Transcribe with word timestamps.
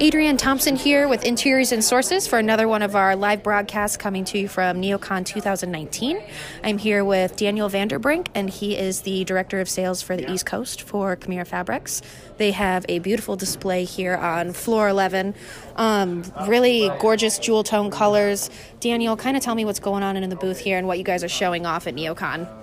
Adrienne 0.00 0.36
Thompson 0.36 0.76
here 0.76 1.08
with 1.08 1.24
Interiors 1.24 1.72
and 1.72 1.82
Sources 1.82 2.28
for 2.28 2.38
another 2.38 2.68
one 2.68 2.82
of 2.82 2.94
our 2.94 3.16
live 3.16 3.42
broadcasts 3.42 3.96
coming 3.96 4.24
to 4.26 4.38
you 4.38 4.46
from 4.46 4.80
NeoCon 4.80 5.26
2019. 5.26 6.22
I'm 6.62 6.78
here 6.78 7.04
with 7.04 7.34
Daniel 7.34 7.68
Vanderbrink, 7.68 8.28
and 8.32 8.48
he 8.48 8.76
is 8.76 9.00
the 9.00 9.24
Director 9.24 9.58
of 9.58 9.68
Sales 9.68 10.00
for 10.00 10.16
the 10.16 10.30
East 10.30 10.46
Coast 10.46 10.82
for 10.82 11.16
Camira 11.16 11.44
Fabrics. 11.44 12.00
They 12.36 12.52
have 12.52 12.86
a 12.88 13.00
beautiful 13.00 13.34
display 13.34 13.82
here 13.82 14.14
on 14.14 14.52
floor 14.52 14.88
11. 14.88 15.34
Um, 15.74 16.22
really 16.46 16.92
gorgeous 17.00 17.40
jewel 17.40 17.64
tone 17.64 17.90
colors. 17.90 18.50
Daniel, 18.78 19.16
kind 19.16 19.36
of 19.36 19.42
tell 19.42 19.56
me 19.56 19.64
what's 19.64 19.80
going 19.80 20.04
on 20.04 20.16
in 20.16 20.30
the 20.30 20.36
booth 20.36 20.60
here 20.60 20.78
and 20.78 20.86
what 20.86 20.98
you 20.98 21.04
guys 21.04 21.24
are 21.24 21.28
showing 21.28 21.66
off 21.66 21.88
at 21.88 21.96
NeoCon. 21.96 22.57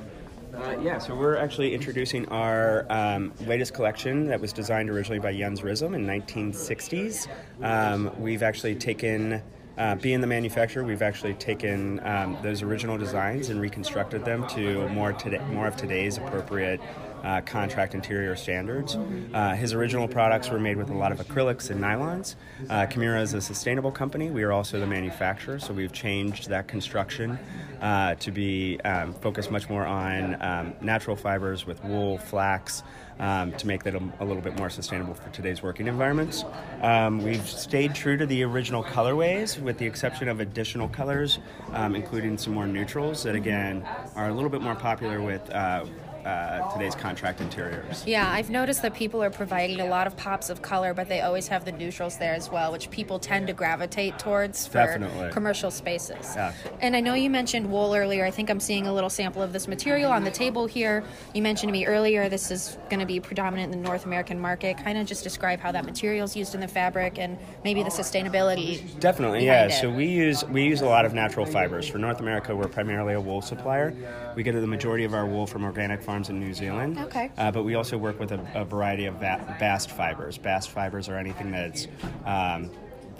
Uh, 0.57 0.77
yeah, 0.81 0.97
so 0.97 1.13
we're 1.13 1.35
actually 1.35 1.73
introducing 1.73 2.25
our 2.29 2.85
um, 2.89 3.33
latest 3.41 3.73
collection 3.73 4.25
that 4.27 4.39
was 4.39 4.53
designed 4.53 4.89
originally 4.89 5.19
by 5.19 5.35
Jens 5.35 5.61
Risom 5.61 5.93
in 5.95 6.05
1960s. 6.05 7.27
Um, 7.61 8.09
we've 8.21 8.41
actually 8.41 8.75
taken, 8.75 9.41
uh, 9.77 9.95
being 9.95 10.21
the 10.21 10.27
manufacturer, 10.27 10.85
we've 10.85 11.01
actually 11.01 11.33
taken 11.33 11.99
um, 12.07 12.37
those 12.41 12.61
original 12.61 12.97
designs 12.97 13.49
and 13.49 13.59
reconstructed 13.59 14.23
them 14.23 14.47
to 14.49 14.87
more 14.89 15.11
today, 15.11 15.39
more 15.51 15.67
of 15.67 15.75
today's 15.75 16.17
appropriate 16.17 16.79
uh, 17.25 17.41
contract 17.41 17.95
interior 17.95 18.35
standards. 18.35 18.97
Uh, 19.33 19.55
his 19.55 19.73
original 19.73 20.07
products 20.07 20.49
were 20.49 20.59
made 20.59 20.77
with 20.77 20.89
a 20.89 20.93
lot 20.93 21.11
of 21.11 21.17
acrylics 21.17 21.71
and 21.71 21.81
nylons. 21.81 22.35
Uh, 22.69 22.85
Camira 22.85 23.21
is 23.21 23.33
a 23.33 23.41
sustainable 23.41 23.91
company. 23.91 24.29
We 24.29 24.43
are 24.43 24.51
also 24.51 24.79
the 24.79 24.85
manufacturer, 24.85 25.59
so 25.59 25.73
we've 25.73 25.91
changed 25.91 26.49
that 26.49 26.67
construction 26.67 27.39
uh, 27.81 28.15
to 28.15 28.31
be 28.31 28.79
um, 28.81 29.13
focused 29.13 29.49
much 29.49 29.69
more 29.69 29.85
on 29.85 30.41
um, 30.41 30.73
natural 30.81 31.15
fibers 31.15 31.65
with 31.65 31.83
wool, 31.83 32.19
flax, 32.19 32.83
um, 33.19 33.53
to 33.53 33.65
make 33.65 33.83
that 33.83 33.95
a, 33.95 34.01
a, 34.19 34.25
little 34.25 34.41
bit 34.41 34.57
more 34.57 34.69
sustainable 34.69 35.13
for 35.13 35.29
today's 35.29 35.63
working 35.63 35.87
environments. 35.87 36.43
Um, 36.81 37.23
we've 37.23 37.47
stayed 37.47 37.95
true 37.95 38.17
to 38.17 38.25
the 38.25 38.43
original 38.43 38.83
colorways 38.83 39.59
with 39.59 39.77
the 39.77 39.85
exception 39.85 40.27
of 40.27 40.41
additional 40.41 40.89
colors, 40.89 41.39
um, 41.71 41.95
including 41.95 42.37
some 42.37 42.53
more 42.53 42.67
neutrals 42.67 43.23
that 43.23 43.35
again 43.35 43.87
are 44.15 44.27
a 44.27 44.33
little 44.33 44.49
bit 44.49 44.61
more 44.61 44.75
popular 44.75 45.21
with 45.21 45.49
uh, 45.51 45.85
uh, 46.25 46.73
today's 46.73 46.95
contract 46.95 47.39
interiors. 47.39 48.03
Yeah, 48.07 48.29
I've 48.29 48.49
noticed 48.49 48.81
that 48.81 48.95
people 48.95 49.21
are 49.21 49.29
providing 49.29 49.79
a 49.79 49.85
lot 49.85 50.07
of 50.07 50.17
pops 50.17 50.49
of 50.49 50.63
color, 50.63 50.93
but 50.93 51.07
they 51.07 51.21
always 51.21 51.47
have 51.49 51.65
the 51.65 51.71
neutrals 51.71 52.17
there 52.17 52.33
as 52.33 52.49
well, 52.49 52.71
which 52.71 52.89
people 52.89 53.19
tend 53.19 53.45
to 53.47 53.53
gravitate 53.53 54.17
towards 54.17 54.65
for 54.65 54.73
Definitely. 54.73 55.31
commercial 55.31 55.69
spaces. 55.69 56.33
Yeah. 56.35 56.53
And 56.81 56.95
I 56.95 56.99
know 56.99 57.13
you 57.13 57.29
mentioned 57.29 57.71
wool 57.71 57.93
earlier. 57.93 58.25
I 58.25 58.31
think 58.31 58.49
I'm 58.49 58.59
seeing 58.59 58.87
a 58.87 58.93
little 58.93 59.09
sample 59.09 59.43
of 59.43 59.53
this 59.53 59.67
material 59.67 60.11
on 60.11 60.23
the 60.23 60.31
table 60.31 60.65
here. 60.65 61.03
You 61.35 61.43
mentioned 61.43 61.69
to 61.69 61.73
me 61.73 61.85
earlier 61.85 62.27
this 62.27 62.49
is 62.49 62.77
going 62.89 62.99
to 62.99 63.05
be 63.05 63.19
predominant 63.19 63.71
in 63.71 63.81
the 63.81 63.87
North 63.87 64.05
American 64.05 64.39
market. 64.39 64.77
Kind 64.77 64.97
of 64.97 65.05
just 65.05 65.23
describe 65.23 65.59
how 65.59 65.71
that 65.73 65.85
material 65.85 66.25
is 66.25 66.35
used 66.35 66.55
in 66.55 66.61
the 66.61 66.67
fabric 66.67 67.19
and 67.19 67.37
maybe 67.63 67.83
the 67.83 67.89
sustainability. 67.89 68.99
Definitely, 68.99 69.45
yeah. 69.45 69.67
It. 69.67 69.73
So 69.73 69.91
we 69.91 70.07
use 70.07 70.43
we 70.45 70.63
use 70.63 70.81
a 70.81 70.87
lot 70.87 71.05
of 71.05 71.13
natural 71.13 71.45
fibers. 71.45 71.87
For 71.87 71.99
North 71.99 72.19
America, 72.19 72.55
we're 72.55 72.67
primarily 72.67 73.13
a 73.13 73.21
wool 73.21 73.41
supplier. 73.41 73.93
We 74.35 74.41
get 74.41 74.53
the 74.53 74.65
majority 74.65 75.05
of 75.05 75.13
our 75.13 75.25
wool 75.25 75.45
from 75.45 75.63
organic 75.63 76.01
farms 76.01 76.14
farms 76.15 76.29
in 76.29 76.39
New 76.39 76.53
Zealand. 76.53 76.97
Okay. 76.97 77.29
Uh, 77.37 77.51
but 77.51 77.63
we 77.63 77.75
also 77.75 77.97
work 77.97 78.17
with 78.21 78.31
a, 78.31 78.39
a 78.55 78.63
variety 78.63 79.05
of 79.05 79.15
va- 79.15 79.57
bast 79.59 79.91
fibers. 79.91 80.37
Bast 80.37 80.69
fibers 80.69 81.09
are 81.09 81.17
anything 81.17 81.51
that's 81.51 81.87
um, 82.25 82.71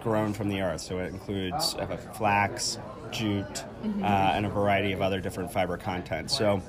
grown 0.02 0.32
from 0.34 0.48
the 0.48 0.62
earth, 0.62 0.80
so 0.80 1.00
it 1.00 1.08
includes 1.08 1.76
uh, 1.76 1.98
flax, 2.14 2.80
jute, 3.12 3.66
mm-hmm. 3.84 4.02
uh, 4.02 4.08
and 4.08 4.46
a 4.46 4.50
variety 4.50 4.94
of 4.94 5.02
other 5.02 5.20
different 5.20 5.52
fiber 5.52 5.76
content. 5.76 6.32
So 6.32 6.62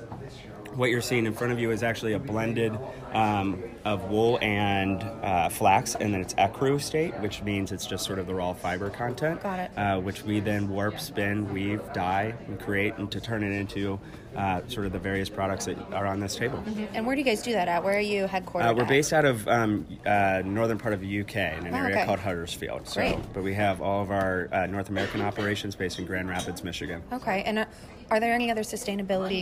what 0.77 0.91
you're 0.91 1.01
seeing 1.01 1.25
in 1.25 1.33
front 1.33 1.51
of 1.51 1.59
you 1.59 1.71
is 1.71 1.81
actually 1.81 2.13
a 2.13 2.19
blended 2.19 2.77
um, 3.13 3.61
of 3.83 4.11
wool 4.11 4.37
and 4.43 5.01
uh, 5.23 5.49
flax, 5.49 5.95
and 5.95 6.13
then 6.13 6.21
it's 6.21 6.35
ecru 6.35 6.79
state, 6.79 7.15
which 7.19 7.41
means 7.41 7.71
it's 7.71 7.87
just 7.87 8.05
sort 8.05 8.19
of 8.19 8.27
the 8.27 8.35
raw 8.35 8.53
fiber 8.53 8.91
content. 8.91 9.41
Got 9.41 9.59
it. 9.59 9.71
Uh, 9.75 9.99
which 9.99 10.23
we 10.23 10.39
then 10.39 10.69
warp, 10.69 10.99
spin, 10.99 11.51
weave, 11.51 11.81
dye, 11.93 12.35
and 12.47 12.59
create, 12.59 12.95
and 12.97 13.11
to 13.11 13.19
turn 13.19 13.43
it 13.43 13.51
into 13.51 13.99
uh, 14.35 14.61
sort 14.67 14.85
of 14.85 14.91
the 14.91 14.99
various 14.99 15.29
products 15.29 15.65
that 15.65 15.79
are 15.91 16.05
on 16.05 16.19
this 16.19 16.35
table. 16.35 16.59
Mm-hmm. 16.59 16.85
And 16.93 17.07
where 17.07 17.15
do 17.15 17.21
you 17.21 17.25
guys 17.25 17.41
do 17.41 17.53
that 17.53 17.67
at? 17.67 17.83
Where 17.83 17.97
are 17.97 17.99
you 17.99 18.27
headquartered? 18.27 18.69
Uh, 18.69 18.73
we're 18.75 18.83
at? 18.83 18.87
based 18.87 19.13
out 19.13 19.25
of 19.25 19.47
um, 19.47 19.87
uh, 20.05 20.43
northern 20.45 20.77
part 20.77 20.93
of 20.93 21.01
the 21.01 21.21
UK 21.21 21.35
in 21.35 21.65
an 21.65 21.73
oh, 21.73 21.77
area 21.77 21.95
okay. 21.95 22.05
called 22.05 22.19
Huddersfield. 22.19 22.87
So, 22.87 23.01
Great. 23.01 23.17
but 23.33 23.41
we 23.41 23.55
have 23.55 23.81
all 23.81 24.03
of 24.03 24.11
our 24.11 24.47
uh, 24.51 24.67
North 24.67 24.89
American 24.89 25.21
operations 25.21 25.75
based 25.75 25.97
in 25.97 26.05
Grand 26.05 26.29
Rapids, 26.29 26.63
Michigan. 26.63 27.01
Okay, 27.11 27.41
and 27.47 27.59
uh, 27.59 27.65
are 28.09 28.19
there 28.19 28.33
any 28.33 28.49
other 28.49 28.61
sustainability 28.61 29.41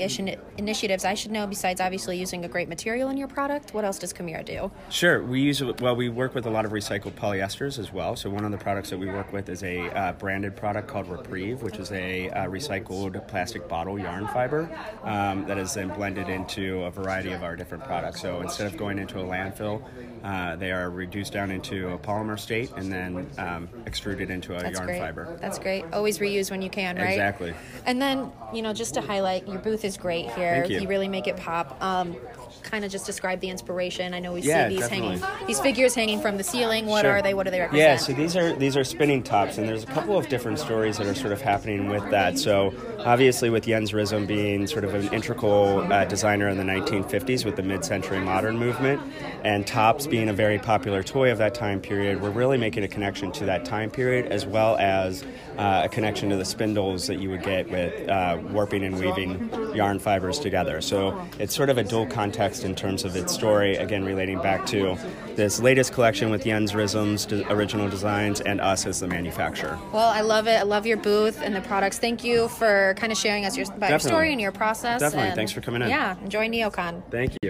initiatives 0.57 1.05
I 1.05 1.13
should 1.13 1.24
know 1.31 1.47
besides 1.47 1.81
obviously 1.81 2.17
using 2.17 2.45
a 2.45 2.47
great 2.47 2.69
material 2.69 3.09
in 3.09 3.17
your 3.17 3.27
product? 3.27 3.73
What 3.73 3.85
else 3.85 3.99
does 3.99 4.13
Camira 4.13 4.43
do? 4.43 4.71
Sure, 4.89 5.23
we 5.23 5.41
use 5.41 5.63
well. 5.63 5.95
We 5.95 6.09
work 6.09 6.35
with 6.35 6.45
a 6.45 6.49
lot 6.49 6.65
of 6.65 6.71
recycled 6.71 7.13
polyesters 7.13 7.79
as 7.79 7.91
well. 7.91 8.15
So 8.15 8.29
one 8.29 8.45
of 8.45 8.51
the 8.51 8.57
products 8.57 8.89
that 8.89 8.97
we 8.97 9.07
work 9.07 9.31
with 9.33 9.49
is 9.49 9.63
a 9.63 9.89
uh, 9.89 10.13
branded 10.13 10.55
product 10.55 10.87
called 10.87 11.07
Repreve, 11.07 11.61
which 11.61 11.77
is 11.77 11.91
a 11.91 12.29
uh, 12.29 12.45
recycled 12.47 13.27
plastic 13.27 13.67
bottle 13.67 13.99
yarn 13.99 14.27
fiber 14.27 14.69
um, 15.03 15.45
that 15.45 15.57
is 15.57 15.73
then 15.73 15.89
blended 15.89 16.29
into 16.29 16.83
a 16.83 16.91
variety 16.91 17.31
of 17.31 17.43
our 17.43 17.55
different 17.55 17.83
products. 17.83 18.21
So 18.21 18.41
instead 18.41 18.67
of 18.67 18.77
going 18.77 18.99
into 18.99 19.19
a 19.19 19.23
landfill, 19.23 19.83
uh, 20.23 20.55
they 20.55 20.71
are 20.71 20.89
reduced 20.89 21.33
down 21.33 21.51
into 21.51 21.89
a 21.89 21.97
polymer 21.97 22.39
state 22.39 22.71
and 22.75 22.91
then 22.91 23.29
um, 23.37 23.69
extruded 23.85 24.29
into 24.29 24.55
a 24.55 24.59
That's 24.59 24.77
yarn 24.77 24.87
great. 24.87 24.99
fiber. 24.99 25.37
That's 25.39 25.59
great. 25.59 25.85
Always 25.93 26.19
reuse 26.19 26.49
when 26.49 26.61
you 26.61 26.69
can, 26.69 26.97
right? 26.97 27.09
Exactly. 27.09 27.53
And 27.85 28.01
then, 28.01 28.31
you 28.53 28.61
know, 28.61 28.73
just 28.73 28.93
to 28.95 29.01
highlight, 29.01 29.47
your 29.47 29.59
booth 29.59 29.85
is 29.85 29.97
great 29.97 30.31
here. 30.31 30.65
Thank 30.67 30.81
you. 30.81 30.87
really 30.87 31.07
make 31.15 31.27
it 31.27 31.37
pop. 31.37 31.81
Um, 31.81 32.15
kind 32.61 32.83
of 32.83 32.91
just 32.91 33.05
describe 33.05 33.39
the 33.41 33.49
inspiration. 33.49 34.13
I 34.13 34.19
know 34.19 34.33
we 34.33 34.41
Yeah, 34.41 34.67
see 34.67 34.75
these 34.75 34.89
definitely. 34.89 35.19
hanging, 35.19 35.47
these 35.47 35.59
figures 35.59 35.93
hanging 35.95 36.19
from 36.19 36.35
the 36.37 36.43
ceiling. 36.43 36.87
What 36.87 37.03
Sure. 37.03 37.11
are 37.11 37.21
they? 37.21 37.33
What 37.33 37.43
do 37.45 37.51
they 37.51 37.59
represent? 37.61 37.79
Yeah, 37.89 37.95
so 37.95 38.11
these 38.11 38.35
are 38.35 38.53
these 38.53 38.75
are 38.75 38.83
spinning 38.83 39.21
tops, 39.23 39.57
and 39.57 39.69
there's 39.69 39.83
a 39.83 39.87
couple 39.87 40.17
of 40.17 40.27
different 40.29 40.59
stories 40.59 40.97
that 40.97 41.05
are 41.07 41.13
sort 41.15 41.31
of 41.31 41.39
happening 41.41 41.87
with 41.89 42.09
that. 42.09 42.37
So 42.39 42.73
obviously, 43.05 43.49
with 43.49 43.65
Jens 43.65 43.91
Risom 43.91 44.25
being 44.27 44.65
sort 44.67 44.83
of 44.83 44.93
an 44.95 45.07
integral 45.13 45.81
uh, 45.93 46.05
designer 46.05 46.49
in 46.49 46.57
the 46.57 46.63
1950s 46.63 47.45
with 47.45 47.55
the 47.55 47.63
mid-century 47.63 48.19
modern 48.19 48.57
movement, 48.57 48.99
and 49.43 49.65
tops 49.65 50.07
being 50.07 50.27
a 50.27 50.33
very 50.33 50.57
popular 50.57 51.03
toy 51.03 51.31
of 51.31 51.37
that 51.37 51.53
time 51.53 51.79
period, 51.79 52.19
we're 52.21 52.31
really 52.31 52.57
making 52.57 52.83
a 52.83 52.87
connection 52.87 53.31
to 53.33 53.45
that 53.45 53.63
time 53.63 53.89
period 53.91 54.25
as 54.31 54.45
well 54.45 54.75
as 54.77 55.23
uh, 55.57 55.83
a 55.85 55.89
connection 55.89 56.29
to 56.29 56.35
the 56.35 56.45
spindles 56.45 57.05
that 57.07 57.19
you 57.19 57.29
would 57.29 57.43
get 57.43 57.69
with 57.69 58.09
uh, 58.09 58.37
warping 58.51 58.83
and 58.83 58.99
weaving 58.99 59.49
yarn 59.75 59.99
fibers 59.99 60.39
together. 60.39 60.81
So 60.81 61.04
it's 61.39 61.55
sort 61.55 61.69
of 61.69 61.77
a 61.77 61.83
dual 61.83 62.05
context 62.07 62.63
in 62.63 62.75
terms 62.75 63.03
of 63.03 63.15
its 63.15 63.33
story, 63.33 63.75
again 63.75 64.03
relating 64.05 64.39
back 64.41 64.65
to 64.67 64.97
this 65.35 65.59
latest 65.59 65.93
collection 65.93 66.29
with 66.29 66.43
Jens 66.45 66.71
Risom's 66.73 67.25
de- 67.25 67.51
original 67.51 67.89
designs 67.89 68.41
and 68.41 68.61
us 68.61 68.85
as 68.85 68.99
the 68.99 69.07
manufacturer. 69.07 69.77
Well, 69.91 70.09
I 70.09 70.21
love 70.21 70.47
it. 70.47 70.55
I 70.59 70.63
love 70.63 70.85
your 70.85 70.97
booth 70.97 71.41
and 71.41 71.55
the 71.55 71.61
products. 71.61 71.97
Thank 71.99 72.23
you 72.23 72.47
for 72.47 72.93
kind 72.97 73.11
of 73.11 73.17
sharing 73.17 73.45
us 73.45 73.57
your, 73.57 73.65
about 73.67 73.89
your 73.89 73.99
story 73.99 74.31
and 74.31 74.39
your 74.41 74.51
process. 74.51 74.99
Definitely. 74.99 75.27
and- 75.29 75.35
Thanks 75.35 75.51
for 75.51 75.61
coming 75.61 75.81
in. 75.81 75.89
Yeah, 75.89 76.15
enjoy 76.23 76.47
NeoCon. 76.47 77.03
Thank 77.11 77.33
you. 77.41 77.49